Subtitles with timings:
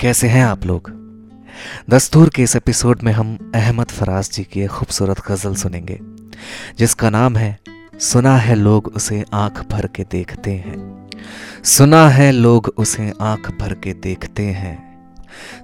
[0.00, 0.90] कैसे हैं आप लोग?
[1.90, 5.98] दस्तूर के इस एपिसोड में हम अहमद फराज जी की एक खूबसूरत गज़ल सुनेंगे,
[6.78, 7.58] जिसका नाम है,
[8.00, 11.08] सुना है लोग उसे आँख भर के देखते हैं।
[11.64, 14.76] सुना है लोग उसे आँख भर के देखते हैं,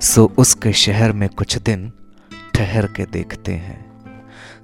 [0.01, 1.91] सो उसके शहर में कुछ दिन
[2.55, 3.85] ठहर के देखते हैं।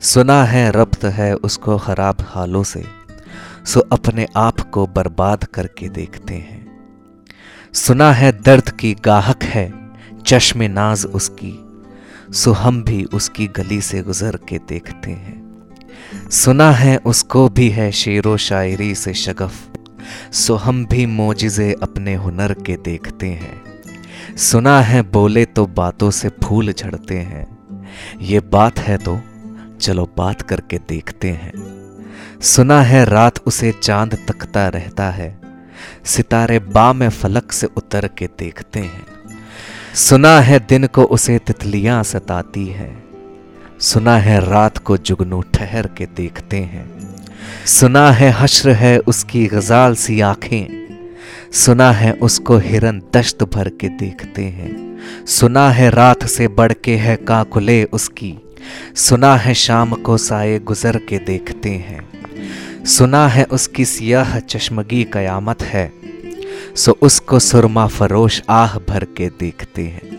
[0.00, 2.84] सुना है रब्त है उसको ख़राब हालों से,
[3.66, 6.59] सो अपने आप को बर्बाद करके देखते हैं।
[7.74, 9.72] सुना है दर्द की गाहक है,
[10.26, 11.82] चश्मे नाज उसकी।
[12.32, 15.68] सो हम भी उसकी गली से गुजर के देखते हैं।
[16.30, 19.68] सुना है उसको भी है शेरो शायरी से शगफ।
[20.32, 23.62] सो हम भी मोजिजे अपने हुनर के देखते हैं।
[24.36, 27.58] सुना है बोले तो बातों से फूल झड़ते हैं।
[28.20, 29.20] ये बात है तो
[29.80, 31.52] चलो बात करके देखते हैं।
[32.42, 35.39] सुना है रात उसे चाँद तकता रहता है।
[36.04, 39.06] सितारे बा में फलक से उतर के देखते हैं।
[39.94, 43.02] सुना है दिन को उसे तितलियाँ सताती है।
[43.80, 47.14] सुना है रात को जुगनू ठहर के देखते हैं।
[47.66, 50.80] सुना है हश्र है उसकी गजाल सी आँखें।
[51.52, 56.96] सुना है उसको हिरन दश्त भर के देखते हैं। सुना है रात से बढ़ के
[56.96, 58.38] है काकुले उसकी।
[58.96, 62.19] सुना है शाम को साए गुजर के देखते हैं।
[62.88, 65.90] सुना है उसकी सियाह चश्मगी कयामत है,
[66.76, 70.18] सो उसको सुरमा फरोश आह भर के देखते हैं।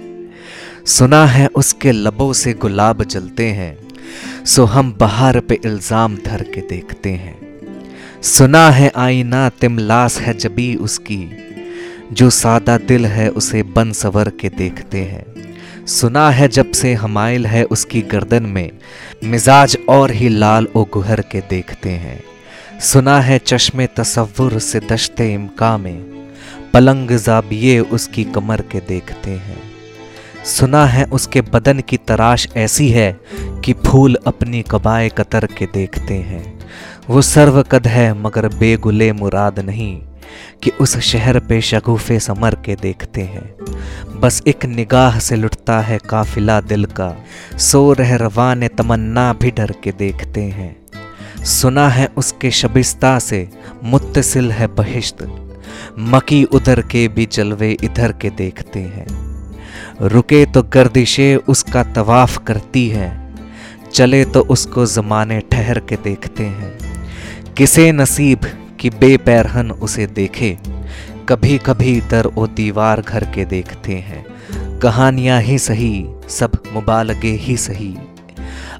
[0.87, 3.77] सुना है उसके लबों से गुलाब जलते हैं,
[4.45, 7.39] सो हम बाहर पे इल्ज़ाम धर के देखते हैं।
[8.21, 11.27] सुना है आईना तिमलास है जबी उसकी,
[12.13, 17.45] जो सादा दिल है उसे बन सवर के देखते हैं। सुना है जब से हमाइल
[17.45, 18.71] है उसकी गर्दन में,
[19.23, 22.21] मिजाज और ही लाल ओ गुहर के देखते हैं।
[22.81, 26.29] सुना है चश्मे तसव्वुर से दशते इमका में
[26.73, 29.61] पलंग जाबिये उसकी कमर के देखते हैं।
[30.45, 33.19] सुना है उसके बदन की तराश ऐसी है
[33.65, 36.59] कि फूल अपनी कबाए कतर के देखते हैं।
[37.09, 40.01] वो सर्वकद है मगर बेगुले मुराद नहीं
[40.63, 43.55] कि उस शहर पे शगुफे समर के देखते हैं।
[44.19, 47.15] बस एक निगाह से लुटता है काफिला दिल का,
[47.57, 50.80] सो रह रवान तमन्ना भी डर के देखते हैं।
[51.45, 53.49] सुना है उसके शबिस्ता से,
[53.83, 55.49] मुत्तसिल है बहिश्त।
[55.99, 59.07] मकी उधर के भी जलवे इधर के देखते हैं।
[60.01, 63.35] रुके तो गर्दिशे उसका तवाफ करती है।
[63.93, 66.77] चले तो उसको जमाने ठहर के देखते हैं।
[67.57, 68.39] किसे नसीब
[68.79, 70.57] की बेपैरहन उसे देखे।
[71.29, 74.25] कभी कभी दर ओ दीवार घर के देखते हैं।
[74.79, 77.97] कहानियाँ ही सही, सब मुबालगे ही सही।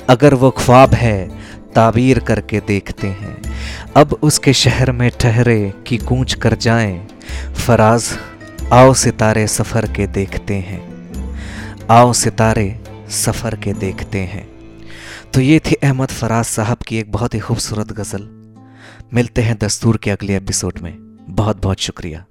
[0.09, 1.40] अगर वो ख्वाब है
[1.75, 3.41] ताबीर करके देखते हैं।
[3.97, 7.07] अब उसके शहर में ठहरे कि कूच कर जाएँ,
[7.67, 8.09] फराज,
[8.73, 10.91] आओ सितारे सफ़र के देखते हैं।
[11.89, 12.79] आओ सितारे
[13.09, 14.47] सफ़र के देखते हैं।
[15.33, 18.27] तो ये थी अहमद फराज साहब की एक बहुत ही खूबसूरत गज़ल।
[19.13, 22.25] मिलते हैं दस्तूर के अगले एपिसोड में। बहुत बहुत शुक्रिया।